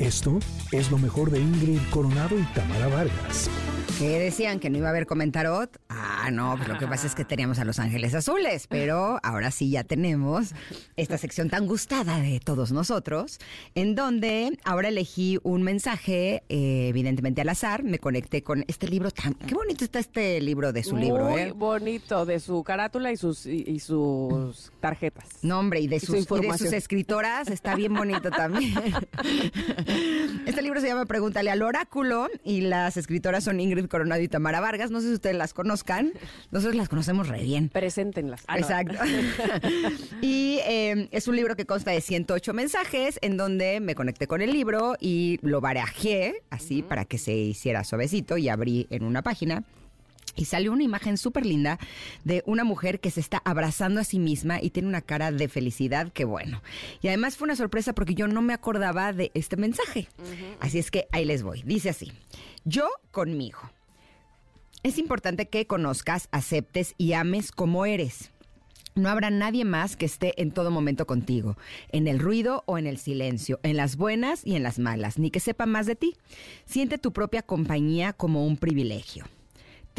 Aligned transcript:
Esto 0.00 0.38
es 0.72 0.90
lo 0.90 0.96
mejor 0.96 1.30
de 1.30 1.38
Ingrid 1.40 1.78
Coronado 1.90 2.38
y 2.38 2.42
Tamara 2.54 2.88
Vargas. 2.88 3.50
Que 3.98 4.18
decían 4.18 4.60
que 4.60 4.70
no 4.70 4.78
iba 4.78 4.86
a 4.86 4.90
haber 4.90 5.04
comentarot. 5.04 5.78
Ah, 5.90 6.30
no, 6.32 6.54
pues 6.56 6.68
lo 6.68 6.78
que 6.78 6.86
pasa 6.86 7.06
es 7.06 7.14
que 7.14 7.26
teníamos 7.26 7.58
a 7.58 7.66
Los 7.66 7.78
Ángeles 7.78 8.14
Azules, 8.14 8.66
pero 8.66 9.18
ahora 9.22 9.50
sí 9.50 9.68
ya 9.68 9.84
tenemos 9.84 10.54
esta 10.96 11.18
sección 11.18 11.50
tan 11.50 11.66
gustada 11.66 12.18
de 12.18 12.40
todos 12.40 12.72
nosotros, 12.72 13.38
en 13.74 13.94
donde 13.94 14.58
ahora 14.64 14.88
elegí 14.88 15.38
un 15.42 15.62
mensaje, 15.62 16.44
eh, 16.48 16.86
evidentemente 16.88 17.42
al 17.42 17.50
azar, 17.50 17.82
me 17.82 17.98
conecté 17.98 18.42
con 18.42 18.64
este 18.68 18.88
libro 18.88 19.10
tan... 19.10 19.34
Qué 19.34 19.54
bonito 19.54 19.84
está 19.84 19.98
este 19.98 20.40
libro 20.40 20.72
de 20.72 20.82
su 20.82 20.96
libro, 20.96 21.28
Muy 21.28 21.42
¿eh? 21.42 21.52
bonito, 21.52 22.24
de 22.24 22.40
su 22.40 22.64
carátula 22.64 23.12
y 23.12 23.18
sus, 23.18 23.44
y, 23.44 23.64
y 23.66 23.80
sus 23.80 24.72
tarjetas. 24.80 25.26
No, 25.42 25.58
hombre, 25.58 25.80
y 25.80 25.88
de, 25.88 26.00
su 26.00 26.14
sus, 26.16 26.38
y 26.38 26.46
de 26.46 26.56
sus 26.56 26.72
escritoras 26.72 27.48
está 27.48 27.74
bien 27.74 27.92
bonito 27.92 28.30
también. 28.30 28.72
Este 30.46 30.62
libro 30.62 30.80
se 30.80 30.88
llama 30.88 31.06
Pregúntale 31.06 31.50
al 31.50 31.62
oráculo 31.62 32.28
y 32.42 32.62
las 32.62 32.96
escritoras 32.96 33.44
son 33.44 33.60
Ingrid 33.60 33.86
Coronado 33.86 34.20
y 34.20 34.28
Tamara 34.28 34.60
Vargas. 34.60 34.90
No 34.90 35.00
sé 35.00 35.08
si 35.08 35.14
ustedes 35.14 35.36
las 35.36 35.52
conozcan. 35.54 36.12
Nosotros 36.50 36.76
las 36.76 36.88
conocemos 36.88 37.28
re 37.28 37.42
bien. 37.42 37.68
Preséntenlas. 37.68 38.42
Ah, 38.48 38.58
no. 38.58 38.60
Exacto. 38.60 38.96
y 40.22 40.58
eh, 40.66 41.08
es 41.12 41.28
un 41.28 41.36
libro 41.36 41.56
que 41.56 41.66
consta 41.66 41.90
de 41.90 42.00
108 42.00 42.52
mensajes 42.52 43.18
en 43.22 43.36
donde 43.36 43.80
me 43.80 43.94
conecté 43.94 44.26
con 44.26 44.40
el 44.40 44.52
libro 44.52 44.96
y 44.98 45.38
lo 45.42 45.60
barajé 45.60 46.42
así 46.50 46.82
para 46.82 47.04
que 47.04 47.18
se 47.18 47.32
hiciera 47.32 47.84
suavecito 47.84 48.36
y 48.36 48.48
abrí 48.48 48.86
en 48.90 49.04
una 49.04 49.22
página. 49.22 49.64
Y 50.40 50.46
salió 50.46 50.72
una 50.72 50.84
imagen 50.84 51.18
súper 51.18 51.44
linda 51.44 51.78
de 52.24 52.42
una 52.46 52.64
mujer 52.64 52.98
que 52.98 53.10
se 53.10 53.20
está 53.20 53.42
abrazando 53.44 54.00
a 54.00 54.04
sí 54.04 54.18
misma 54.18 54.58
y 54.62 54.70
tiene 54.70 54.88
una 54.88 55.02
cara 55.02 55.32
de 55.32 55.48
felicidad 55.48 56.10
que 56.10 56.24
bueno. 56.24 56.62
Y 57.02 57.08
además 57.08 57.36
fue 57.36 57.44
una 57.44 57.56
sorpresa 57.56 57.92
porque 57.92 58.14
yo 58.14 58.26
no 58.26 58.40
me 58.40 58.54
acordaba 58.54 59.12
de 59.12 59.30
este 59.34 59.58
mensaje. 59.58 60.08
Así 60.58 60.78
es 60.78 60.90
que 60.90 61.08
ahí 61.12 61.26
les 61.26 61.42
voy. 61.42 61.62
Dice 61.66 61.90
así, 61.90 62.10
yo 62.64 62.88
conmigo. 63.10 63.58
Es 64.82 64.96
importante 64.96 65.46
que 65.50 65.66
conozcas, 65.66 66.28
aceptes 66.32 66.94
y 66.96 67.12
ames 67.12 67.52
como 67.52 67.84
eres. 67.84 68.30
No 68.94 69.10
habrá 69.10 69.28
nadie 69.28 69.66
más 69.66 69.94
que 69.94 70.06
esté 70.06 70.40
en 70.40 70.52
todo 70.52 70.70
momento 70.70 71.06
contigo, 71.06 71.58
en 71.90 72.08
el 72.08 72.18
ruido 72.18 72.64
o 72.64 72.78
en 72.78 72.86
el 72.86 72.96
silencio, 72.96 73.60
en 73.62 73.76
las 73.76 73.96
buenas 73.96 74.40
y 74.46 74.56
en 74.56 74.62
las 74.62 74.78
malas, 74.78 75.18
ni 75.18 75.30
que 75.30 75.38
sepa 75.38 75.66
más 75.66 75.84
de 75.84 75.96
ti. 75.96 76.16
Siente 76.64 76.96
tu 76.96 77.12
propia 77.12 77.42
compañía 77.42 78.14
como 78.14 78.46
un 78.46 78.56
privilegio. 78.56 79.26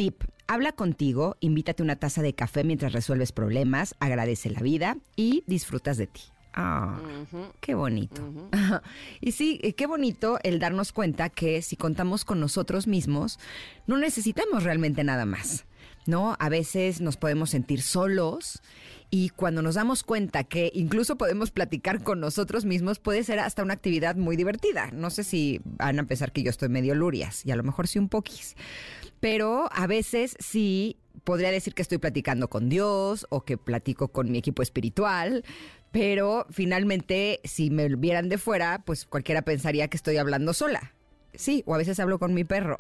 Tip, 0.02 0.24
habla 0.48 0.72
contigo, 0.72 1.38
invítate 1.42 1.84
una 1.84 1.96
taza 1.96 2.24
de 2.24 2.34
café 2.34 2.64
mientras 2.64 2.92
resuelves 2.92 3.32
problemas, 3.32 3.94
agradece 4.00 4.50
la 4.50 4.60
vida 4.60 4.98
y 5.16 5.44
disfrutas 5.46 5.96
de 5.98 6.08
ti. 6.08 6.22
Ah, 6.56 7.00
qué 7.60 7.76
bonito. 7.76 8.28
y 9.22 9.34
sí, 9.34 9.60
eh, 9.62 9.74
qué 9.74 9.86
bonito 9.86 10.40
el 10.42 10.58
darnos 10.58 10.92
cuenta 10.92 11.30
que 11.30 11.62
si 11.62 11.76
contamos 11.76 12.26
con 12.26 12.40
nosotros 12.40 12.88
mismos, 12.88 13.38
no 13.86 13.96
necesitamos 13.96 14.64
realmente 14.64 15.04
nada 15.04 15.28
más. 15.28 15.66
¿No? 16.08 16.36
A 16.40 16.50
veces 16.50 17.00
nos 17.00 17.16
podemos 17.16 17.52
sentir 17.52 17.84
solos 17.84 18.64
y 19.14 19.30
cuando 19.30 19.62
nos 19.62 19.76
damos 19.76 20.04
cuenta 20.04 20.46
que 20.46 20.72
incluso 20.74 21.18
podemos 21.18 21.52
platicar 21.52 22.02
con 22.02 22.22
nosotros 22.22 22.64
mismos, 22.64 23.00
puede 23.00 23.26
ser 23.26 23.40
hasta 23.40 23.62
una 23.62 23.74
actividad 23.74 24.16
muy 24.16 24.38
divertida. 24.38 24.90
No 24.94 25.10
sé 25.10 25.26
si 25.26 25.60
van 25.66 26.00
a 26.00 26.06
pensar 26.06 26.32
que 26.32 26.44
yo 26.44 26.50
estoy 26.50 26.70
medio 26.70 26.96
lurias 26.96 27.46
y 27.46 27.52
a 27.52 27.58
lo 27.58 27.64
mejor 27.64 27.90
sí 27.90 28.00
un 28.00 28.08
poquis. 28.08 28.56
Pero 29.20 29.70
a 29.74 29.86
veces 29.86 30.38
sí 30.40 30.98
podría 31.26 31.52
decir 31.52 31.74
que 31.74 31.82
estoy 31.82 31.98
platicando 31.98 32.50
con 32.50 32.70
Dios 32.70 33.28
o 33.30 33.44
que 33.44 33.58
platico 33.58 34.08
con 34.08 34.32
mi 34.32 34.38
equipo 34.38 34.64
espiritual, 34.64 35.44
pero 35.92 36.48
finalmente 36.50 37.42
si 37.44 37.70
me 37.70 37.90
vieran 37.90 38.30
de 38.30 38.38
fuera, 38.38 38.82
pues 38.86 39.06
cualquiera 39.06 39.42
pensaría 39.42 39.90
que 39.90 39.98
estoy 39.98 40.18
hablando 40.18 40.54
sola. 40.54 40.94
Sí, 41.34 41.64
o 41.66 41.74
a 41.74 41.78
veces 41.78 42.00
hablo 42.00 42.20
con 42.20 42.34
mi 42.34 42.44
perro, 42.44 42.76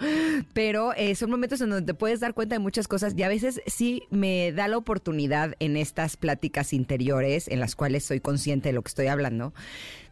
pero 0.52 0.92
eh, 0.94 1.14
son 1.16 1.30
momentos 1.30 1.60
en 1.60 1.70
donde 1.70 1.86
te 1.86 1.94
puedes 1.94 2.20
dar 2.20 2.34
cuenta 2.34 2.54
de 2.54 2.60
muchas 2.60 2.86
cosas 2.86 3.14
y 3.16 3.22
a 3.24 3.28
veces 3.28 3.60
sí 3.66 4.04
me 4.10 4.52
da 4.52 4.68
la 4.68 4.76
oportunidad 4.76 5.54
en 5.58 5.76
estas 5.76 6.16
pláticas 6.16 6.72
interiores 6.72 7.48
en 7.48 7.58
las 7.58 7.74
cuales 7.74 8.04
soy 8.04 8.20
consciente 8.20 8.68
de 8.68 8.74
lo 8.74 8.82
que 8.82 8.88
estoy 8.88 9.08
hablando, 9.08 9.52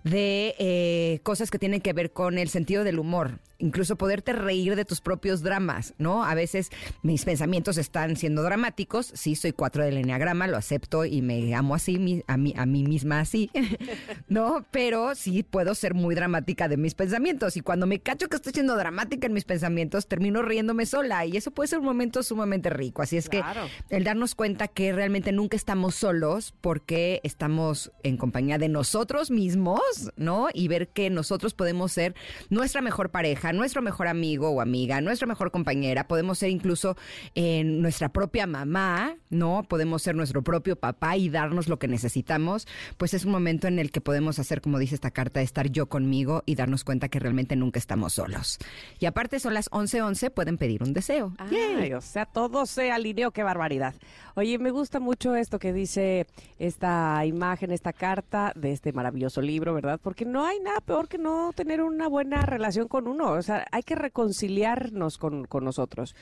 de 0.04 0.54
eh, 0.58 1.20
cosas 1.22 1.50
que 1.50 1.58
tienen 1.58 1.80
que 1.80 1.92
ver 1.92 2.12
con 2.12 2.38
el 2.38 2.48
sentido 2.50 2.84
del 2.84 2.98
humor, 2.98 3.40
incluso 3.58 3.96
poderte 3.96 4.32
reír 4.34 4.76
de 4.76 4.84
tus 4.84 5.00
propios 5.00 5.42
dramas, 5.42 5.94
¿no? 5.96 6.24
A 6.24 6.34
veces 6.34 6.68
mis 7.02 7.24
pensamientos 7.24 7.78
están 7.78 8.16
siendo 8.16 8.42
dramáticos, 8.42 9.10
sí, 9.14 9.34
soy 9.34 9.52
cuatro 9.52 9.82
del 9.82 9.96
enneagrama, 9.96 10.46
lo 10.46 10.58
acepto 10.58 11.04
y 11.06 11.22
me 11.22 11.54
amo 11.54 11.74
así, 11.74 11.98
mi- 11.98 12.22
a 12.26 12.36
mí, 12.36 12.52
a 12.56 12.66
mí 12.66 12.84
misma 12.84 13.20
así, 13.20 13.50
¿no? 14.28 14.66
Pero 14.70 15.14
sí 15.14 15.42
puedo 15.42 15.74
ser 15.74 15.94
muy 15.94 16.14
dramática 16.14 16.68
de 16.68 16.76
mis 16.76 16.94
pensamientos 16.94 17.56
y 17.56 17.62
cuando 17.62 17.86
me 17.86 18.00
cacho 18.00 18.28
que 18.28 18.36
estoy 18.36 18.52
siendo 18.52 18.76
dramática 18.76 19.26
en 19.26 19.32
mis 19.32 19.44
pensamientos, 19.44 20.06
termino 20.06 20.42
riéndome 20.42 20.84
sola 20.86 21.24
y 21.24 21.36
eso 21.38 21.50
puede 21.50 21.68
ser 21.68 21.78
un 21.78 21.86
momento 21.86 22.22
sumamente 22.22 22.68
rico, 22.70 23.02
así 23.02 23.16
es 23.16 23.28
Claro. 23.30 23.62
que 23.88 23.96
el 23.96 24.04
darnos 24.04 24.34
cuenta 24.34 24.68
que 24.68 24.92
realmente 24.92 25.32
nunca 25.32 25.56
estamos 25.56 25.94
solos 25.94 26.52
porque 26.60 27.20
estamos 27.24 27.90
en 28.02 28.18
compañía 28.18 28.58
de 28.58 28.68
nosotros 28.68 29.30
mismos, 29.30 29.80
¿no? 30.16 30.48
Y 30.52 30.68
ver 30.68 30.88
que 30.88 31.10
nosotros 31.10 31.54
podemos 31.54 31.92
ser 31.92 32.14
nuestra 32.50 32.80
mejor 32.80 33.10
pareja, 33.10 33.52
nuestro 33.52 33.82
mejor 33.82 34.08
amigo 34.08 34.50
o 34.50 34.60
amiga, 34.60 35.00
nuestra 35.00 35.26
mejor 35.26 35.50
compañera, 35.50 36.08
podemos 36.08 36.38
ser 36.38 36.50
incluso 36.50 36.96
eh, 37.34 37.64
nuestra 37.64 38.10
propia 38.10 38.46
mamá, 38.46 39.16
¿no? 39.30 39.64
Podemos 39.68 40.02
ser 40.02 40.14
nuestro 40.14 40.42
propio 40.42 40.76
papá 40.76 41.16
y 41.16 41.28
darnos 41.28 41.68
lo 41.68 41.78
que 41.78 41.88
necesitamos, 41.88 42.66
pues 42.96 43.14
es 43.14 43.24
un 43.24 43.32
momento 43.32 43.68
en 43.68 43.78
el 43.78 43.90
que 43.90 44.00
podemos 44.00 44.38
hacer, 44.38 44.60
como 44.60 44.78
dice 44.78 44.94
esta 44.94 45.10
carta, 45.10 45.40
estar 45.40 45.68
yo 45.70 45.86
conmigo 45.86 46.42
y 46.46 46.54
darnos 46.54 46.84
cuenta 46.84 47.08
que 47.08 47.18
realmente 47.18 47.56
nunca 47.56 47.78
estamos 47.78 48.14
solos. 48.14 48.58
Y 48.98 49.06
aparte 49.06 49.40
son 49.40 49.54
las 49.54 49.70
11:11, 49.70 50.30
pueden 50.30 50.58
pedir 50.58 50.82
un 50.82 50.92
deseo. 50.92 51.34
Ay, 51.38 51.92
o 51.92 52.00
sea, 52.00 52.26
todo 52.26 52.66
se 52.66 52.90
alineó, 52.90 53.30
qué 53.30 53.42
barbaridad. 53.42 53.94
Oye, 54.36 54.58
me 54.58 54.70
gusta 54.70 54.98
mucho 54.98 55.36
esto 55.36 55.58
que 55.58 55.72
dice 55.72 56.26
esta 56.58 57.24
imagen, 57.24 57.70
esta 57.70 57.92
carta 57.92 58.52
de 58.56 58.72
este 58.72 58.92
maravilloso 58.92 59.40
libro, 59.40 59.74
¿verdad? 59.74 59.83
Porque 60.02 60.24
no 60.24 60.44
hay 60.44 60.60
nada 60.60 60.80
peor 60.80 61.08
que 61.08 61.18
no 61.18 61.52
tener 61.54 61.82
una 61.82 62.08
buena 62.08 62.42
relación 62.42 62.88
con 62.88 63.06
uno. 63.06 63.32
O 63.32 63.42
sea, 63.42 63.66
hay 63.70 63.82
que 63.82 63.94
reconciliarnos 63.94 65.18
con, 65.18 65.44
con 65.46 65.64
nosotros. 65.64 66.14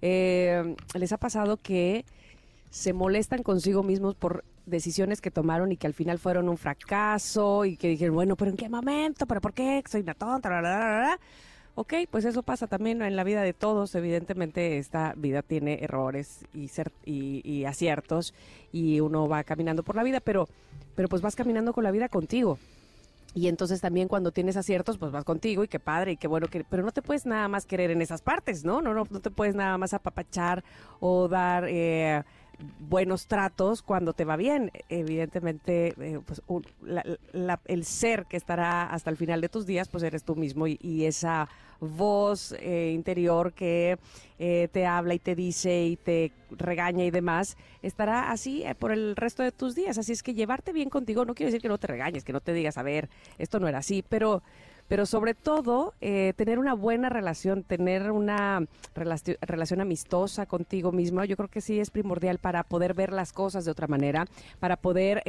Eh, 0.00 0.74
¿Les 0.94 1.12
ha 1.12 1.18
pasado 1.18 1.56
que 1.56 2.04
se 2.70 2.92
molestan 2.92 3.42
consigo 3.42 3.82
mismos 3.82 4.14
por 4.14 4.44
decisiones 4.66 5.20
que 5.20 5.30
tomaron 5.30 5.72
y 5.72 5.76
que 5.76 5.86
al 5.86 5.94
final 5.94 6.18
fueron 6.18 6.48
un 6.48 6.56
fracaso 6.56 7.64
y 7.64 7.76
que 7.76 7.88
dijeron, 7.88 8.14
bueno, 8.14 8.36
pero 8.36 8.50
¿en 8.50 8.56
qué 8.56 8.68
momento? 8.68 9.26
¿Pero 9.26 9.40
por 9.40 9.52
qué? 9.52 9.82
Soy 9.88 10.00
una 10.00 10.14
tonta, 10.14 10.48
bla, 10.48 10.60
bla, 10.60 10.76
bla. 10.78 11.20
Ok, 11.74 11.94
pues 12.10 12.26
eso 12.26 12.42
pasa 12.42 12.66
también 12.66 13.00
en 13.00 13.16
la 13.16 13.24
vida 13.24 13.42
de 13.42 13.54
todos. 13.54 13.94
Evidentemente, 13.94 14.78
esta 14.78 15.14
vida 15.16 15.42
tiene 15.42 15.78
errores 15.82 16.44
y, 16.52 16.70
y 17.04 17.64
aciertos 17.64 18.34
y 18.72 19.00
uno 19.00 19.28
va 19.28 19.42
caminando 19.44 19.82
por 19.82 19.96
la 19.96 20.02
vida, 20.02 20.20
pero, 20.20 20.48
pero 20.94 21.08
pues 21.08 21.22
vas 21.22 21.34
caminando 21.34 21.72
con 21.72 21.84
la 21.84 21.90
vida 21.90 22.08
contigo. 22.08 22.58
Y 23.34 23.48
entonces 23.48 23.80
también 23.80 24.08
cuando 24.08 24.30
tienes 24.30 24.56
aciertos, 24.56 24.98
pues 24.98 25.10
vas 25.10 25.24
contigo 25.24 25.64
y 25.64 25.68
qué 25.68 25.80
padre 25.80 26.12
y 26.12 26.16
qué 26.16 26.28
bueno 26.28 26.48
que... 26.48 26.64
Pero 26.64 26.82
no 26.82 26.92
te 26.92 27.00
puedes 27.02 27.24
nada 27.26 27.48
más 27.48 27.64
querer 27.66 27.90
en 27.90 28.02
esas 28.02 28.20
partes, 28.22 28.64
¿no? 28.64 28.82
No, 28.82 28.92
no, 28.92 29.06
no 29.08 29.20
te 29.20 29.30
puedes 29.30 29.54
nada 29.54 29.78
más 29.78 29.94
apapachar 29.94 30.62
o 31.00 31.28
dar 31.28 31.64
eh, 31.66 32.22
buenos 32.78 33.26
tratos 33.26 33.82
cuando 33.82 34.12
te 34.12 34.24
va 34.24 34.36
bien. 34.36 34.70
Evidentemente, 34.88 35.94
eh, 35.98 36.20
pues 36.26 36.42
la- 37.32 37.60
el 37.66 37.84
ser 37.84 38.26
que 38.26 38.36
estará 38.36 38.82
hasta 38.84 39.10
el 39.10 39.16
final 39.16 39.40
de 39.40 39.48
tus 39.48 39.66
días, 39.66 39.88
pues 39.88 40.02
eres 40.02 40.24
tú 40.24 40.36
mismo 40.36 40.66
y, 40.66 40.78
y 40.82 41.06
esa 41.06 41.48
voz 41.82 42.52
eh, 42.60 42.92
interior 42.94 43.52
que 43.52 43.98
eh, 44.38 44.68
te 44.72 44.86
habla 44.86 45.14
y 45.14 45.18
te 45.18 45.34
dice 45.34 45.84
y 45.84 45.96
te 45.96 46.32
regaña 46.50 47.04
y 47.04 47.10
demás, 47.10 47.56
estará 47.82 48.30
así 48.30 48.62
eh, 48.64 48.74
por 48.74 48.92
el 48.92 49.16
resto 49.16 49.42
de 49.42 49.52
tus 49.52 49.74
días. 49.74 49.98
Así 49.98 50.12
es 50.12 50.22
que 50.22 50.34
llevarte 50.34 50.72
bien 50.72 50.90
contigo 50.90 51.24
no 51.24 51.34
quiere 51.34 51.50
decir 51.50 51.60
que 51.60 51.68
no 51.68 51.78
te 51.78 51.88
regañes, 51.88 52.24
que 52.24 52.32
no 52.32 52.40
te 52.40 52.52
digas, 52.52 52.78
a 52.78 52.82
ver, 52.82 53.08
esto 53.38 53.58
no 53.58 53.68
era 53.68 53.78
así, 53.78 54.04
pero 54.08 54.42
pero 54.88 55.06
sobre 55.06 55.32
todo 55.32 55.94
tener 56.00 56.58
una 56.58 56.74
buena 56.74 57.08
relación, 57.08 57.62
tener 57.62 58.10
una 58.10 58.60
relaci- 58.94 59.38
relación 59.40 59.80
amistosa 59.80 60.44
contigo 60.44 60.92
mismo, 60.92 61.24
yo 61.24 61.36
creo 61.36 61.48
que 61.48 61.62
sí 61.62 61.80
es 61.80 61.90
primordial 61.90 62.36
para 62.38 62.62
poder 62.62 62.92
ver 62.92 63.10
las 63.10 63.32
cosas 63.32 63.64
de 63.64 63.70
otra 63.70 63.86
manera, 63.86 64.26
para 64.60 64.76
poder 64.76 65.22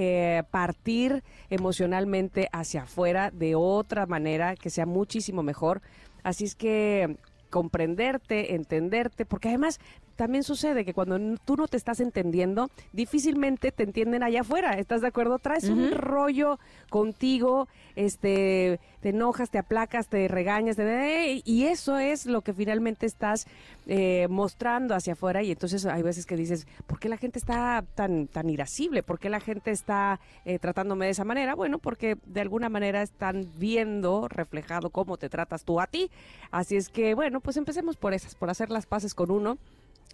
partir 0.52 1.24
emocionalmente 1.50 2.50
hacia 2.52 2.82
afuera 2.82 3.32
de 3.32 3.56
otra 3.56 4.06
manera 4.06 4.56
que 4.58 4.70
sea 4.70 4.86
muchísimo 4.86 5.44
mejor. 5.44 5.82
Así 6.24 6.46
es 6.46 6.56
que 6.56 7.18
comprenderte, 7.50 8.56
entenderte, 8.56 9.26
porque 9.26 9.50
además 9.50 9.80
también 10.16 10.44
sucede 10.44 10.86
que 10.86 10.94
cuando 10.94 11.18
tú 11.44 11.56
no 11.56 11.68
te 11.68 11.78
estás 11.78 12.00
entendiendo, 12.00 12.70
difícilmente 12.92 13.72
te 13.72 13.84
entienden 13.84 14.24
allá 14.24 14.42
afuera. 14.42 14.78
¿Estás 14.78 15.02
de 15.02 15.08
acuerdo? 15.08 15.40
Traes 15.40 15.66
un 15.66 15.92
rollo 15.92 16.60
contigo, 16.90 17.68
este, 17.96 18.80
te 19.02 19.10
enojas, 19.10 19.50
te 19.50 19.58
aplacas, 19.58 20.08
te 20.08 20.28
regañas, 20.28 20.76
te- 20.76 21.42
y 21.44 21.64
eso 21.66 21.98
es 21.98 22.26
lo 22.26 22.42
que 22.42 22.54
finalmente 22.54 23.06
estás 23.06 23.48
eh, 23.88 24.28
mostrando 24.30 24.96
hacia 24.96 25.14
afuera. 25.14 25.42
Y 25.44 25.52
entonces 25.52 25.86
hay 25.86 26.02
veces 26.04 26.26
que 26.26 26.36
dices, 26.36 26.68
¿por 26.88 27.00
qué 27.00 27.10
la 27.10 27.18
gente 27.18 27.40
está 27.40 27.84
tan, 27.96 28.28
tan 28.28 28.50
irascible? 28.50 29.04
¿Por 29.04 29.20
qué 29.20 29.30
la 29.30 29.40
gente 29.40 29.72
está 29.72 30.20
eh, 30.46 30.60
tratándome 30.60 31.06
de 31.06 31.12
esa 31.12 31.26
manera? 31.26 31.56
Bueno, 31.56 31.80
porque 31.80 32.18
de 32.26 32.42
alguna 32.42 32.70
manera 32.70 33.02
están 33.02 33.48
viendo 33.58 34.28
reflejado 34.28 34.90
cómo 34.92 35.18
te 35.18 35.30
tratas 35.30 35.64
tú 35.64 35.82
a 35.82 35.88
ti. 35.88 36.10
Así 36.52 36.76
es 36.76 36.90
que, 36.90 37.14
bueno, 37.16 37.42
pues 37.42 37.58
empecemos 37.58 37.98
por 37.98 38.14
esas, 38.14 38.36
por 38.36 38.50
hacer 38.50 38.70
las 38.70 38.86
paces 38.86 39.14
con 39.16 39.32
uno, 39.32 39.58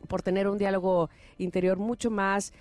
por 0.07 0.21
tener 0.21 0.47
un 0.47 0.57
diálogo 0.57 1.09
interior 1.37 1.77
mucho 1.77 2.09
más 2.09 2.53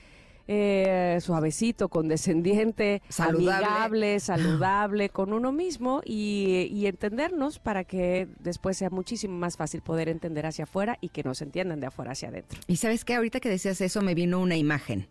eh, 0.49 1.19
suavecito, 1.21 1.89
condescendiente, 1.89 3.03
Saludable. 3.09 3.67
amigable, 3.67 4.21
saludable 4.21 5.09
con 5.11 5.33
uno 5.33 5.53
mismo 5.53 6.01
y, 6.05 6.69
y 6.73 6.87
entendernos 6.87 7.59
para 7.59 7.85
que 7.85 8.27
después 8.41 8.77
sea 8.77 8.91
muchísimo 8.91 9.37
más 9.37 9.57
fácil 9.57 9.83
poder 9.83 10.09
entender 10.09 10.47
hacia 10.47 10.65
afuera 10.65 10.99
y 11.01 11.11
que 11.11 11.23
nos 11.23 11.43
entiendan 11.43 11.81
de 11.81 11.87
afuera 11.87 12.13
hacia 12.13 12.29
adentro. 12.29 12.59
Y 12.67 12.77
sabes 12.77 13.05
qué, 13.05 13.15
ahorita 13.15 13.41
que 13.41 13.49
decías 13.49 13.81
eso 13.81 14.03
me 14.03 14.15
vino 14.15 14.41
una 14.41 14.57
imagen, 14.57 15.07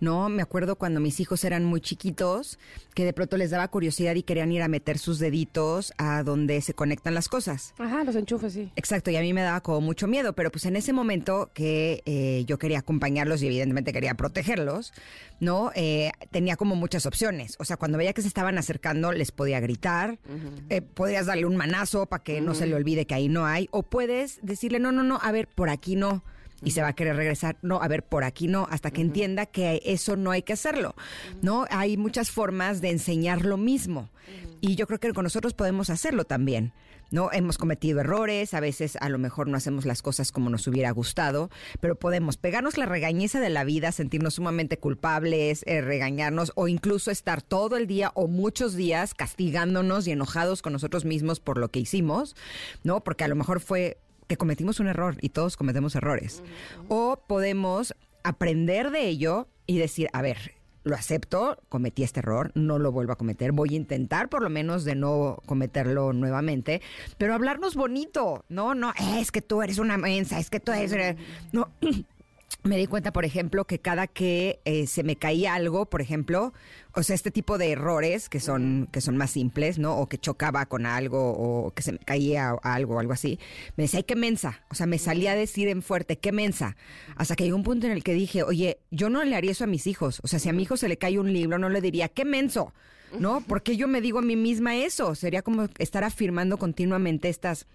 ¿no? 0.00 0.28
Me 0.28 0.42
acuerdo 0.42 0.76
cuando 0.76 1.00
mis 1.00 1.20
hijos 1.20 1.44
eran 1.44 1.64
muy 1.64 1.80
chiquitos, 1.80 2.58
que 2.94 3.04
de 3.04 3.12
pronto 3.12 3.36
les 3.36 3.50
daba 3.50 3.68
curiosidad 3.68 4.14
y 4.16 4.22
querían 4.22 4.50
ir 4.52 4.62
a 4.62 4.68
meter 4.68 4.98
sus 4.98 5.18
deditos 5.18 5.92
a 5.98 6.22
donde 6.24 6.60
se 6.60 6.74
conectan 6.74 7.14
las 7.14 7.28
cosas. 7.28 7.74
Ajá, 7.78 8.02
los 8.04 8.16
enchufes, 8.16 8.52
sí. 8.52 8.70
Exacto, 8.76 9.10
y 9.10 9.16
a 9.16 9.20
mí 9.20 9.32
me 9.32 9.42
daba 9.42 9.60
como 9.60 9.80
mucho 9.80 10.06
miedo, 10.08 10.32
pero 10.34 10.50
pues 10.50 10.64
en 10.66 10.76
ese 10.76 10.92
momento 10.92 11.50
que 11.54 12.02
eh, 12.06 12.44
yo 12.46 12.58
quería 12.58 12.80
acompañarlos 12.80 13.42
y 13.42 13.46
evidentemente 13.46 13.92
quería 13.92 14.14
protegerlos, 14.14 14.79
¿no? 15.40 15.70
Eh, 15.74 16.10
tenía 16.30 16.56
como 16.56 16.76
muchas 16.76 17.06
opciones. 17.06 17.56
O 17.58 17.64
sea, 17.64 17.76
cuando 17.76 17.98
veía 17.98 18.12
que 18.12 18.22
se 18.22 18.28
estaban 18.28 18.58
acercando, 18.58 19.12
les 19.12 19.32
podía 19.32 19.60
gritar, 19.60 20.18
eh, 20.68 20.82
podrías 20.82 21.26
darle 21.26 21.46
un 21.46 21.56
manazo 21.56 22.06
para 22.06 22.22
que 22.22 22.40
no 22.40 22.54
se 22.54 22.66
le 22.66 22.74
olvide 22.74 23.06
que 23.06 23.14
ahí 23.14 23.28
no 23.28 23.46
hay, 23.46 23.68
o 23.70 23.82
puedes 23.82 24.38
decirle, 24.42 24.78
no, 24.78 24.92
no, 24.92 25.02
no, 25.02 25.18
a 25.22 25.32
ver, 25.32 25.48
por 25.48 25.70
aquí 25.70 25.96
no. 25.96 26.22
Y 26.62 26.72
se 26.72 26.82
va 26.82 26.88
a 26.88 26.92
querer 26.92 27.16
regresar, 27.16 27.56
no, 27.62 27.80
a 27.80 27.88
ver, 27.88 28.02
por 28.02 28.22
aquí 28.22 28.46
no, 28.46 28.66
hasta 28.70 28.90
que 28.90 29.00
entienda 29.00 29.46
que 29.46 29.80
eso 29.84 30.16
no 30.16 30.30
hay 30.30 30.42
que 30.42 30.52
hacerlo, 30.52 30.94
¿no? 31.40 31.64
Hay 31.70 31.96
muchas 31.96 32.30
formas 32.30 32.82
de 32.82 32.90
enseñar 32.90 33.46
lo 33.46 33.56
mismo. 33.56 34.10
Y 34.60 34.74
yo 34.74 34.86
creo 34.86 35.00
que 35.00 35.12
con 35.14 35.24
nosotros 35.24 35.54
podemos 35.54 35.88
hacerlo 35.88 36.24
también. 36.24 36.72
¿No? 37.10 37.30
Hemos 37.32 37.58
cometido 37.58 38.00
errores, 38.00 38.54
a 38.54 38.60
veces 38.60 38.96
a 38.96 39.08
lo 39.08 39.18
mejor 39.18 39.48
no 39.48 39.56
hacemos 39.56 39.84
las 39.84 40.02
cosas 40.02 40.32
como 40.32 40.50
nos 40.50 40.66
hubiera 40.66 40.90
gustado, 40.90 41.50
pero 41.80 41.94
podemos 41.94 42.36
pegarnos 42.36 42.78
la 42.78 42.86
regañeza 42.86 43.40
de 43.40 43.50
la 43.50 43.64
vida, 43.64 43.92
sentirnos 43.92 44.34
sumamente 44.34 44.78
culpables, 44.78 45.62
eh, 45.66 45.80
regañarnos 45.80 46.52
o 46.54 46.68
incluso 46.68 47.10
estar 47.10 47.42
todo 47.42 47.76
el 47.76 47.86
día 47.86 48.12
o 48.14 48.28
muchos 48.28 48.74
días 48.74 49.14
castigándonos 49.14 50.06
y 50.06 50.12
enojados 50.12 50.62
con 50.62 50.72
nosotros 50.72 51.04
mismos 51.04 51.40
por 51.40 51.58
lo 51.58 51.68
que 51.68 51.80
hicimos, 51.80 52.36
¿no? 52.84 53.02
Porque 53.02 53.24
a 53.24 53.28
lo 53.28 53.36
mejor 53.36 53.60
fue 53.60 53.98
que 54.26 54.36
cometimos 54.36 54.78
un 54.78 54.86
error 54.86 55.16
y 55.20 55.30
todos 55.30 55.56
cometemos 55.56 55.96
errores. 55.96 56.42
O 56.88 57.20
podemos 57.26 57.94
aprender 58.22 58.90
de 58.90 59.08
ello 59.08 59.48
y 59.66 59.78
decir, 59.78 60.08
a 60.12 60.22
ver, 60.22 60.59
lo 60.82 60.94
acepto, 60.94 61.58
cometí 61.68 62.02
este 62.02 62.20
error, 62.20 62.52
no 62.54 62.78
lo 62.78 62.92
vuelvo 62.92 63.12
a 63.12 63.16
cometer, 63.16 63.52
voy 63.52 63.74
a 63.74 63.76
intentar 63.76 64.28
por 64.28 64.42
lo 64.42 64.50
menos 64.50 64.84
de 64.84 64.94
no 64.94 65.38
cometerlo 65.46 66.12
nuevamente, 66.12 66.80
pero 67.18 67.34
hablarnos 67.34 67.74
bonito, 67.76 68.44
no, 68.48 68.74
no, 68.74 68.92
es 69.18 69.30
que 69.30 69.42
tú 69.42 69.62
eres 69.62 69.78
una 69.78 69.96
mensa, 69.96 70.38
es 70.38 70.50
que 70.50 70.60
tú 70.60 70.72
eres... 70.72 71.16
No, 71.52 71.68
me 72.62 72.76
di 72.76 72.86
cuenta, 72.86 73.12
por 73.12 73.24
ejemplo, 73.24 73.64
que 73.64 73.78
cada 73.78 74.06
que 74.06 74.60
eh, 74.64 74.86
se 74.86 75.02
me 75.02 75.16
caía 75.16 75.54
algo, 75.54 75.86
por 75.86 76.00
ejemplo, 76.02 76.52
o 76.94 77.02
sea, 77.02 77.14
este 77.14 77.30
tipo 77.30 77.58
de 77.58 77.72
errores 77.72 78.28
que 78.28 78.40
son, 78.40 78.88
que 78.92 79.00
son 79.00 79.16
más 79.16 79.30
simples, 79.30 79.78
¿no? 79.78 79.96
O 79.96 80.08
que 80.08 80.18
chocaba 80.18 80.66
con 80.66 80.86
algo, 80.86 81.30
o 81.30 81.72
que 81.72 81.82
se 81.82 81.92
me 81.92 81.98
caía 81.98 82.50
algo, 82.62 82.96
o 82.96 82.98
algo 83.00 83.12
así, 83.12 83.38
me 83.76 83.84
decía, 83.84 83.98
ay, 83.98 84.04
qué 84.04 84.16
mensa. 84.16 84.64
O 84.70 84.74
sea, 84.74 84.86
me 84.86 84.98
salía 84.98 85.32
a 85.32 85.36
decir 85.36 85.68
en 85.68 85.82
fuerte, 85.82 86.18
qué 86.18 86.32
mensa. 86.32 86.76
Hasta 87.16 87.36
que 87.36 87.44
llegó 87.44 87.56
un 87.56 87.62
punto 87.62 87.86
en 87.86 87.92
el 87.92 88.04
que 88.04 88.14
dije, 88.14 88.42
oye, 88.42 88.78
yo 88.90 89.08
no 89.10 89.24
le 89.24 89.36
haría 89.36 89.52
eso 89.52 89.64
a 89.64 89.68
mis 89.68 89.86
hijos. 89.86 90.20
O 90.22 90.28
sea, 90.28 90.38
si 90.38 90.48
a 90.48 90.52
mi 90.52 90.62
hijo 90.62 90.76
se 90.76 90.88
le 90.88 90.98
cae 90.98 91.18
un 91.18 91.32
libro, 91.32 91.58
no 91.58 91.68
le 91.68 91.80
diría, 91.80 92.08
qué 92.08 92.24
menso. 92.24 92.72
¿No? 93.18 93.40
Porque 93.40 93.76
yo 93.76 93.88
me 93.88 94.00
digo 94.00 94.20
a 94.20 94.22
mí 94.22 94.36
misma 94.36 94.76
eso. 94.76 95.16
Sería 95.16 95.42
como 95.42 95.66
estar 95.78 96.04
afirmando 96.04 96.58
continuamente 96.58 97.28
estas 97.28 97.66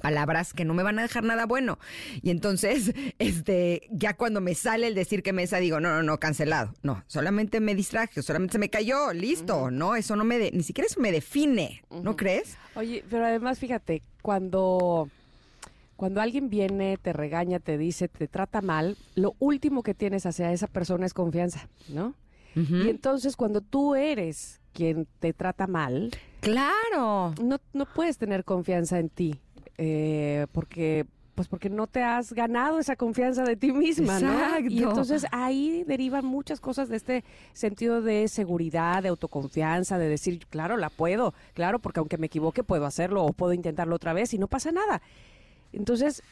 palabras 0.00 0.52
que 0.52 0.64
no 0.64 0.74
me 0.74 0.82
van 0.82 0.98
a 0.98 1.02
dejar 1.02 1.24
nada 1.24 1.46
bueno. 1.46 1.78
Y 2.22 2.30
entonces, 2.30 2.92
este, 3.18 3.88
ya 3.90 4.14
cuando 4.14 4.40
me 4.40 4.54
sale 4.54 4.86
el 4.86 4.94
decir 4.94 5.22
que 5.22 5.32
mesa, 5.32 5.58
digo, 5.58 5.80
no, 5.80 5.90
no, 5.90 6.02
no, 6.02 6.18
cancelado. 6.20 6.74
No, 6.82 7.02
solamente 7.06 7.60
me 7.60 7.74
distraje, 7.74 8.22
solamente 8.22 8.52
se 8.52 8.58
me 8.58 8.70
cayó, 8.70 9.12
listo, 9.12 9.70
¿no? 9.70 9.96
Eso 9.96 10.16
no 10.16 10.24
me, 10.24 10.38
de- 10.38 10.52
ni 10.52 10.62
siquiera 10.62 10.86
eso 10.86 11.00
me 11.00 11.12
define, 11.12 11.82
¿no 12.02 12.16
crees? 12.16 12.56
Oye, 12.74 13.04
pero 13.10 13.24
además 13.26 13.58
fíjate, 13.58 14.02
cuando, 14.22 15.08
cuando 15.96 16.20
alguien 16.20 16.48
viene, 16.50 16.96
te 17.00 17.12
regaña, 17.12 17.58
te 17.58 17.76
dice, 17.78 18.08
te 18.08 18.28
trata 18.28 18.60
mal, 18.60 18.96
lo 19.16 19.34
último 19.40 19.82
que 19.82 19.94
tienes 19.94 20.26
hacia 20.26 20.52
esa 20.52 20.66
persona 20.68 21.06
es 21.06 21.14
confianza, 21.14 21.68
¿no? 21.88 22.14
Y 22.54 22.88
entonces 22.88 23.36
cuando 23.36 23.60
tú 23.60 23.94
eres 23.94 24.60
quien 24.72 25.06
te 25.20 25.32
trata 25.32 25.68
mal, 25.68 26.10
Claro. 26.40 27.34
no, 27.40 27.60
no 27.72 27.86
puedes 27.86 28.18
tener 28.18 28.44
confianza 28.44 28.98
en 28.98 29.08
ti, 29.10 29.40
eh, 29.78 30.46
porque 30.52 31.06
pues 31.34 31.46
porque 31.46 31.70
no 31.70 31.86
te 31.86 32.02
has 32.02 32.32
ganado 32.32 32.80
esa 32.80 32.96
confianza 32.96 33.44
de 33.44 33.54
ti 33.54 33.70
misma, 33.70 34.18
¿no? 34.18 34.58
Y 34.68 34.82
entonces 34.82 35.24
ahí 35.30 35.84
derivan 35.86 36.24
muchas 36.24 36.58
cosas 36.58 36.88
de 36.88 36.96
este 36.96 37.24
sentido 37.52 38.02
de 38.02 38.26
seguridad, 38.26 39.04
de 39.04 39.10
autoconfianza, 39.10 39.98
de 39.98 40.08
decir, 40.08 40.44
claro, 40.48 40.76
la 40.76 40.90
puedo, 40.90 41.34
claro, 41.54 41.78
porque 41.78 42.00
aunque 42.00 42.18
me 42.18 42.26
equivoque 42.26 42.64
puedo 42.64 42.86
hacerlo 42.86 43.24
o 43.24 43.32
puedo 43.32 43.52
intentarlo 43.52 43.94
otra 43.94 44.14
vez 44.14 44.34
y 44.34 44.38
no 44.38 44.48
pasa 44.48 44.72
nada. 44.72 45.00
Entonces, 45.72 46.24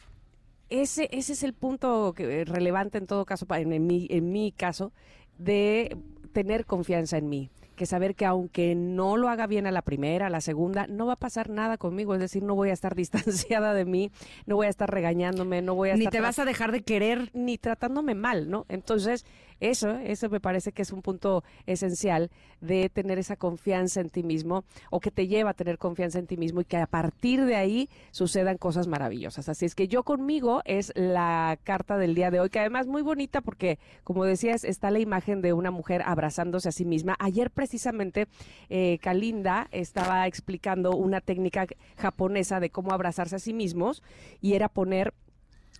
ese, 0.69 1.07
ese 1.13 1.31
es 1.31 1.43
el 1.43 1.53
punto 1.53 2.11
que, 2.13 2.41
eh, 2.41 2.43
relevante 2.43 2.97
en 2.97 3.07
todo 3.07 3.23
caso, 3.23 3.45
en, 3.55 3.71
en 3.71 3.87
mi, 3.87 4.07
en 4.09 4.33
mi 4.33 4.51
caso, 4.51 4.91
de 5.37 5.95
tener 6.33 6.65
confianza 6.65 7.17
en 7.17 7.29
mí. 7.29 7.49
Que 7.77 7.85
saber 7.85 8.15
que 8.15 8.25
aunque 8.25 8.75
no 8.75 9.15
lo 9.15 9.29
haga 9.29 9.47
bien 9.47 9.67
a 9.67 9.71
la 9.71 9.83
primera, 9.83 10.27
a 10.27 10.29
la 10.29 10.41
segunda, 10.41 10.87
no 10.87 11.05
va 11.05 11.13
a 11.13 11.15
pasar 11.15 11.49
nada 11.49 11.77
conmigo. 11.77 12.13
Es 12.15 12.19
decir, 12.19 12.43
no 12.43 12.55
voy 12.55 12.71
a 12.71 12.73
estar 12.73 12.95
distanciada 13.03 13.73
de 13.73 13.85
mí, 13.85 14.11
no 14.45 14.55
voy 14.57 14.65
a 14.65 14.69
estar 14.69 14.89
regañándome, 14.91 15.61
no 15.61 15.75
voy 15.75 15.91
a 15.91 15.93
Ni 15.93 15.99
estar 16.01 16.11
te 16.11 16.17
tra- 16.19 16.23
vas 16.23 16.39
a 16.39 16.45
dejar 16.45 16.71
de 16.73 16.81
querer. 16.81 17.29
ni 17.33 17.57
tratándome 17.57 18.15
mal, 18.15 18.49
¿no? 18.49 18.65
Entonces, 18.67 19.25
eso, 19.59 19.91
eso 19.97 20.29
me 20.29 20.39
parece 20.39 20.71
que 20.71 20.81
es 20.81 20.91
un 20.91 21.01
punto 21.01 21.43
esencial 21.65 22.29
de 22.61 22.89
tener 22.89 23.19
esa 23.19 23.35
confianza 23.35 24.01
en 24.01 24.09
ti 24.09 24.23
mismo 24.23 24.63
o 24.89 24.99
que 24.99 25.11
te 25.11 25.27
lleva 25.27 25.51
a 25.51 25.53
tener 25.53 25.77
confianza 25.77 26.19
en 26.19 26.27
ti 26.27 26.37
mismo 26.37 26.61
y 26.61 26.65
que 26.65 26.77
a 26.77 26.87
partir 26.87 27.45
de 27.45 27.55
ahí 27.55 27.89
sucedan 28.11 28.57
cosas 28.57 28.87
maravillosas. 28.87 29.49
Así 29.49 29.65
es 29.65 29.75
que 29.75 29.87
yo 29.87 30.03
conmigo 30.03 30.61
es 30.65 30.91
la 30.95 31.57
carta 31.63 31.97
del 31.97 32.15
día 32.15 32.31
de 32.31 32.39
hoy, 32.39 32.49
que 32.49 32.59
además 32.59 32.87
muy 32.87 33.01
bonita 33.01 33.41
porque, 33.41 33.79
como 34.03 34.25
decías, 34.25 34.63
está 34.63 34.91
la 34.91 34.99
imagen 34.99 35.41
de 35.41 35.53
una 35.53 35.71
mujer 35.71 36.01
abrazándose 36.05 36.69
a 36.69 36.71
sí 36.71 36.85
misma. 36.85 37.15
Ayer 37.19 37.51
precisamente 37.51 38.27
eh, 38.69 38.99
Kalinda 39.01 39.67
estaba 39.71 40.27
explicando 40.27 40.91
una 40.91 41.21
técnica 41.21 41.67
japonesa 41.97 42.59
de 42.59 42.69
cómo 42.69 42.91
abrazarse 42.91 43.35
a 43.35 43.39
sí 43.39 43.53
mismos 43.53 44.03
y 44.41 44.53
era 44.53 44.69
poner 44.69 45.13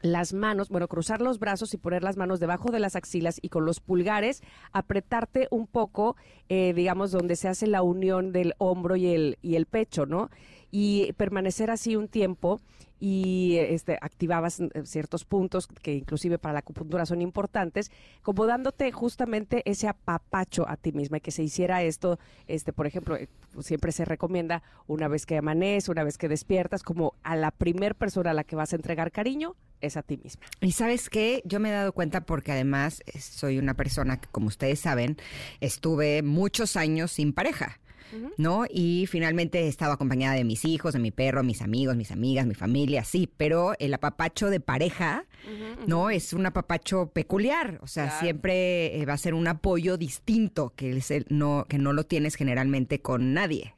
las 0.01 0.33
manos, 0.33 0.69
bueno, 0.69 0.87
cruzar 0.87 1.21
los 1.21 1.39
brazos 1.39 1.73
y 1.73 1.77
poner 1.77 2.03
las 2.03 2.17
manos 2.17 2.39
debajo 2.39 2.71
de 2.71 2.79
las 2.79 2.95
axilas 2.95 3.39
y 3.41 3.49
con 3.49 3.65
los 3.65 3.79
pulgares 3.79 4.41
apretarte 4.71 5.47
un 5.51 5.67
poco, 5.67 6.15
eh, 6.49 6.73
digamos, 6.73 7.11
donde 7.11 7.35
se 7.35 7.47
hace 7.47 7.67
la 7.67 7.81
unión 7.81 8.31
del 8.31 8.53
hombro 8.57 8.95
y 8.95 9.07
el, 9.07 9.37
y 9.41 9.55
el 9.55 9.65
pecho, 9.65 10.05
¿no? 10.05 10.29
Y 10.71 11.13
permanecer 11.13 11.71
así 11.71 11.95
un 11.95 12.07
tiempo 12.07 12.59
y 12.99 13.57
este, 13.59 13.97
activabas 14.01 14.59
eh, 14.59 14.69
ciertos 14.85 15.23
puntos 15.25 15.67
que 15.67 15.93
inclusive 15.93 16.39
para 16.39 16.53
la 16.53 16.59
acupuntura 16.59 17.05
son 17.05 17.21
importantes, 17.21 17.91
como 18.23 18.45
dándote 18.45 18.91
justamente 18.91 19.61
ese 19.69 19.87
apapacho 19.87 20.67
a 20.67 20.77
ti 20.77 20.91
misma 20.91 21.17
y 21.17 21.21
que 21.21 21.31
se 21.31 21.43
hiciera 21.43 21.83
esto, 21.83 22.19
este, 22.47 22.73
por 22.73 22.87
ejemplo, 22.87 23.15
eh, 23.15 23.29
siempre 23.59 23.91
se 23.91 24.05
recomienda 24.05 24.63
una 24.87 25.07
vez 25.07 25.25
que 25.25 25.37
amanece, 25.37 25.91
una 25.91 26.03
vez 26.03 26.17
que 26.17 26.27
despiertas, 26.27 26.83
como 26.83 27.13
a 27.23 27.35
la 27.35 27.51
primer 27.51 27.95
persona 27.95 28.31
a 28.31 28.33
la 28.33 28.43
que 28.43 28.55
vas 28.55 28.73
a 28.73 28.75
entregar 28.75 29.11
cariño, 29.11 29.55
es 29.79 29.95
a 29.95 30.01
ti 30.01 30.17
misma. 30.17 30.47
Y 30.61 30.71
sabes 30.71 31.09
qué, 31.09 31.43
yo 31.45 31.59
me 31.59 31.69
he 31.69 31.73
dado 31.73 31.93
cuenta 31.93 32.21
porque 32.21 32.51
además 32.51 33.03
eh, 33.05 33.19
soy 33.19 33.59
una 33.59 33.75
persona 33.75 34.19
que, 34.19 34.27
como 34.29 34.47
ustedes 34.47 34.79
saben, 34.79 35.17
estuve 35.61 36.23
muchos 36.23 36.75
años 36.75 37.11
sin 37.11 37.31
pareja. 37.33 37.79
¿No? 38.37 38.65
Y 38.69 39.05
finalmente 39.07 39.61
he 39.61 39.67
estado 39.67 39.91
acompañada 39.93 40.35
de 40.35 40.43
mis 40.43 40.63
hijos, 40.65 40.93
de 40.93 40.99
mi 40.99 41.11
perro, 41.11 41.43
mis 41.43 41.61
amigos, 41.61 41.95
mis 41.95 42.11
amigas, 42.11 42.45
mi 42.45 42.53
familia, 42.55 43.03
sí, 43.03 43.29
pero 43.37 43.73
el 43.79 43.93
apapacho 43.93 44.49
de 44.49 44.59
pareja, 44.59 45.25
¿no? 45.87 46.09
Es 46.09 46.33
un 46.33 46.45
apapacho 46.45 47.07
peculiar, 47.11 47.79
o 47.81 47.87
sea, 47.87 48.05
Claro. 48.05 48.19
siempre 48.21 48.99
eh, 49.01 49.05
va 49.05 49.13
a 49.13 49.17
ser 49.17 49.33
un 49.33 49.47
apoyo 49.47 49.97
distinto 49.97 50.73
que, 50.75 50.97
es 50.97 51.11
el- 51.11 51.25
no, 51.29 51.65
que 51.67 51.77
no 51.77 51.93
lo 51.93 52.05
tienes 52.05 52.35
generalmente 52.35 53.01
con 53.01 53.33
nadie. 53.33 53.73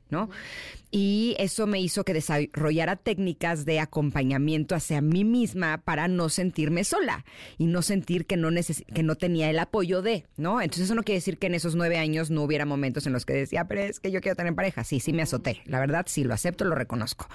Y 0.91 1.35
eso 1.37 1.67
me 1.67 1.79
hizo 1.79 2.03
que 2.03 2.13
desarrollara 2.15 2.95
técnicas 2.95 3.63
de 3.63 3.79
acompañamiento 3.79 4.73
hacia 4.73 5.01
mí 5.01 5.23
misma 5.23 5.77
para 5.83 6.07
no 6.07 6.29
sentirme 6.29 6.83
sola 6.83 7.25
y 7.59 7.67
no 7.67 7.83
sentir 7.83 8.25
que 8.25 8.37
no, 8.37 8.49
que 8.93 9.03
no 9.03 9.15
tenía 9.15 9.51
el 9.51 9.59
apoyo 9.59 10.01
de, 10.01 10.25
¿no? 10.35 10.61
Entonces 10.61 10.85
eso 10.85 10.95
no 10.95 11.03
quiere 11.03 11.19
decir 11.19 11.37
que 11.37 11.45
en 11.45 11.53
esos 11.53 11.75
nueve 11.75 11.99
años 11.99 12.31
no 12.31 12.41
hubiera 12.41 12.65
momentos 12.65 13.05
en 13.05 13.13
los 13.13 13.25
que 13.25 13.33
decía, 13.33 13.65
pero 13.65 13.81
es 13.81 13.99
que 13.99 14.09
yo 14.09 14.19
quiero 14.19 14.35
tener 14.35 14.55
pareja. 14.55 14.83
Sí, 14.83 14.99
sí 14.99 15.13
me 15.13 15.21
azoté. 15.21 15.61
La 15.65 15.79
verdad, 15.79 16.05
sí, 16.07 16.23
lo 16.23 16.33
acepto, 16.33 16.65
lo 16.65 16.73
reconozco. 16.73 17.27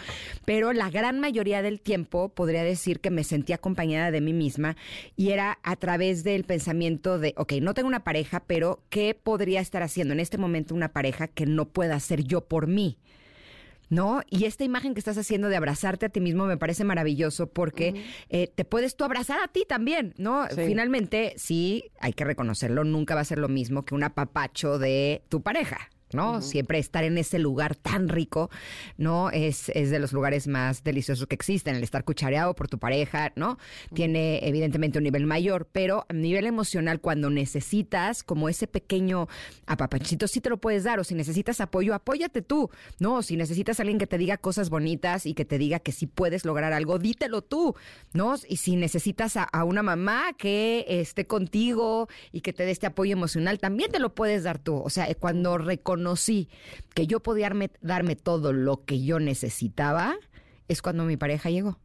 Pero 0.44 0.72
la 0.72 0.90
gran 0.90 1.20
mayoría 1.20 1.62
del 1.62 1.80
tiempo 1.80 2.30
podría 2.30 2.64
decir 2.64 2.98
que 2.98 3.10
me 3.10 3.22
sentía 3.22 3.56
acompañada 3.56 4.10
de 4.10 4.20
mí 4.20 4.32
misma 4.32 4.76
y 5.16 5.30
era 5.30 5.60
a 5.62 5.76
través 5.76 6.24
del 6.24 6.42
pensamiento 6.42 7.20
de, 7.20 7.34
ok, 7.36 7.52
no 7.62 7.72
tengo 7.74 7.86
una 7.86 8.02
pareja, 8.02 8.42
pero 8.48 8.82
¿qué 8.88 9.14
podría 9.14 9.60
estar 9.60 9.84
haciendo 9.84 10.12
en 10.12 10.18
este 10.18 10.38
momento 10.38 10.74
una 10.74 10.92
pareja 10.92 11.28
que 11.28 11.46
no 11.46 11.68
pueda 11.68 11.94
hacer 11.94 12.24
yo 12.24 12.40
por 12.40 12.63
mí? 12.66 12.98
¿no? 13.90 14.22
Y 14.28 14.44
esta 14.44 14.64
imagen 14.64 14.94
que 14.94 14.98
estás 14.98 15.18
haciendo 15.18 15.48
de 15.48 15.56
abrazarte 15.56 16.06
a 16.06 16.08
ti 16.08 16.20
mismo 16.20 16.46
me 16.46 16.56
parece 16.56 16.84
maravilloso 16.84 17.48
porque 17.48 17.94
eh, 18.28 18.48
te 18.54 18.64
puedes 18.64 18.96
tú 18.96 19.04
abrazar 19.04 19.38
a 19.42 19.48
ti 19.48 19.64
también, 19.68 20.14
¿no? 20.16 20.46
Finalmente, 20.48 21.34
sí, 21.36 21.90
hay 22.00 22.12
que 22.12 22.24
reconocerlo, 22.24 22.84
nunca 22.84 23.14
va 23.14 23.20
a 23.20 23.24
ser 23.24 23.38
lo 23.38 23.48
mismo 23.48 23.84
que 23.84 23.94
un 23.94 24.04
apapacho 24.04 24.78
de 24.78 25.22
tu 25.28 25.42
pareja, 25.42 25.90
¿no? 26.14 26.40
Siempre 26.40 26.78
estar 26.78 27.04
en 27.04 27.18
ese 27.18 27.38
lugar 27.38 27.76
tan 27.76 28.08
rico, 28.08 28.50
¿no? 28.96 29.30
Es, 29.30 29.68
es 29.70 29.90
de 29.90 29.98
los 29.98 30.12
lugares 30.12 30.46
más 30.46 30.84
deliciosos 30.84 31.26
que 31.26 31.34
existen, 31.34 31.76
el 31.76 31.82
estar 31.82 32.04
cuchareado 32.04 32.54
por 32.54 32.68
tu 32.68 32.78
pareja, 32.78 33.32
¿no? 33.36 33.58
Tiene 33.92 34.46
evidentemente 34.46 34.98
un 34.98 35.04
nivel 35.04 35.26
mayor, 35.26 35.68
pero 35.70 36.06
a 36.08 36.12
nivel 36.12 36.46
emocional, 36.46 37.00
cuando 37.00 37.30
necesitas 37.30 38.22
como 38.22 38.48
ese 38.48 38.66
pequeño 38.66 39.28
apapachito, 39.66 40.28
sí 40.28 40.40
te 40.40 40.50
lo 40.50 40.58
puedes 40.58 40.84
dar, 40.84 41.00
o 41.00 41.04
si 41.04 41.14
necesitas 41.14 41.60
apoyo, 41.60 41.94
apóyate 41.94 42.42
tú, 42.42 42.70
¿no? 42.98 43.22
si 43.22 43.36
necesitas 43.36 43.80
alguien 43.80 43.98
que 43.98 44.06
te 44.06 44.18
diga 44.18 44.36
cosas 44.36 44.70
bonitas 44.70 45.26
y 45.26 45.34
que 45.34 45.44
te 45.44 45.58
diga 45.58 45.80
que 45.80 45.92
sí 45.92 46.06
puedes 46.06 46.44
lograr 46.44 46.72
algo, 46.72 46.98
dítelo 46.98 47.42
tú, 47.42 47.74
¿no? 48.12 48.34
Y 48.48 48.56
si 48.58 48.76
necesitas 48.76 49.36
a, 49.36 49.44
a 49.44 49.64
una 49.64 49.82
mamá 49.82 50.32
que 50.36 50.84
esté 50.88 51.26
contigo 51.26 52.08
y 52.32 52.40
que 52.42 52.52
te 52.52 52.64
dé 52.64 52.70
este 52.70 52.86
apoyo 52.86 53.12
emocional, 53.12 53.58
también 53.58 53.90
te 53.90 53.98
lo 53.98 54.14
puedes 54.14 54.44
dar 54.44 54.58
tú, 54.58 54.76
o 54.76 54.90
sea, 54.90 55.12
cuando 55.14 55.58
reconoces 55.58 56.03
sí 56.16 56.48
que 56.94 57.06
yo 57.06 57.20
podía 57.20 57.50
darme, 57.80 58.16
todo 58.16 58.52
lo 58.52 58.84
que 58.84 59.02
yo 59.02 59.18
necesitaba, 59.18 60.14
es 60.68 60.82
cuando 60.82 61.04
mi 61.04 61.16
pareja 61.16 61.50
llegó. 61.50 61.78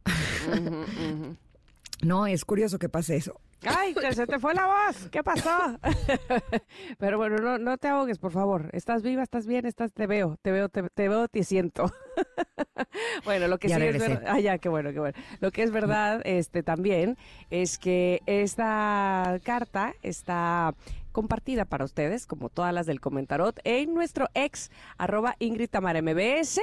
No, 2.02 2.26
es 2.26 2.44
curioso 2.44 2.78
que 2.78 2.88
pase 2.88 3.16
eso. 3.16 3.40
¡Ay, 3.66 3.94
se 4.12 4.26
te 4.26 4.38
fue 4.38 4.54
la 4.54 4.66
voz! 4.66 5.08
¿Qué 5.10 5.22
pasó? 5.22 5.78
Pero 6.98 7.18
bueno, 7.18 7.36
no, 7.36 7.58
no 7.58 7.76
te 7.76 7.88
ahogues, 7.88 8.18
por 8.18 8.32
favor. 8.32 8.70
Estás 8.72 9.02
viva, 9.02 9.22
estás 9.22 9.46
bien, 9.46 9.66
estás, 9.66 9.92
te 9.92 10.06
veo, 10.06 10.38
te 10.40 10.50
veo, 10.50 10.70
te, 10.70 10.82
veo, 11.08 11.28
te 11.28 11.44
siento. 11.44 11.92
bueno, 13.24 13.48
lo 13.48 13.58
que 13.58 13.68
sí 13.68 13.74
es 13.74 13.98
verdad. 13.98 14.24
Ah, 14.26 14.40
ya, 14.40 14.56
qué 14.56 14.70
bueno, 14.70 14.92
qué 14.92 15.00
bueno. 15.00 15.18
Lo 15.40 15.50
que 15.50 15.62
es 15.62 15.70
verdad, 15.70 16.22
este, 16.24 16.62
también, 16.62 17.18
es 17.50 17.76
que 17.76 18.22
esta 18.24 19.38
carta 19.44 19.94
está 20.02 20.74
compartida 21.10 21.64
para 21.64 21.84
ustedes, 21.84 22.26
como 22.26 22.48
todas 22.48 22.72
las 22.72 22.86
del 22.86 23.00
comentarot, 23.00 23.58
en 23.64 23.94
nuestro 23.94 24.28
ex 24.34 24.70
arroba 24.98 25.36
Ingrid 25.38 25.68
Tamara 25.68 26.02
MBS. 26.02 26.60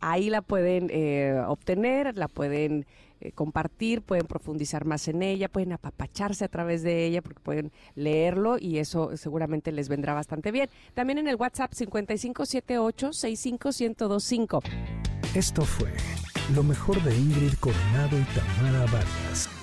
Ahí 0.00 0.30
la 0.30 0.42
pueden 0.42 0.88
eh, 0.90 1.40
obtener, 1.46 2.16
la 2.16 2.28
pueden 2.28 2.86
eh, 3.20 3.32
compartir, 3.32 4.00
pueden 4.00 4.26
profundizar 4.26 4.84
más 4.86 5.06
en 5.08 5.22
ella, 5.22 5.48
pueden 5.48 5.72
apapacharse 5.72 6.44
a 6.44 6.48
través 6.48 6.82
de 6.82 7.04
ella 7.04 7.20
porque 7.20 7.40
pueden 7.40 7.72
leerlo 7.94 8.56
y 8.58 8.78
eso 8.78 9.16
seguramente 9.16 9.72
les 9.72 9.88
vendrá 9.88 10.14
bastante 10.14 10.50
bien. 10.50 10.68
También 10.94 11.18
en 11.18 11.28
el 11.28 11.36
WhatsApp 11.36 11.72
5578 11.74 13.12
65125. 13.12 14.62
Esto 15.34 15.62
fue 15.64 15.92
lo 16.54 16.62
mejor 16.62 17.00
de 17.02 17.14
Ingrid 17.14 17.54
Coronado 17.60 18.18
y 18.18 18.24
Tamara 18.34 18.86
Vargas. 18.86 19.59